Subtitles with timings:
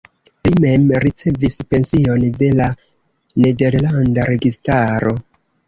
[0.47, 2.71] Li mem ricevis pension de la
[3.47, 5.17] nederlanda registaro.